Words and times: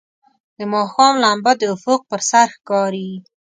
د 0.57 0.59
ماښام 0.73 1.13
لمبه 1.23 1.51
د 1.59 1.61
افق 1.75 1.99
پر 2.09 2.21
سر 2.29 2.47
ښکاري. 2.55 3.11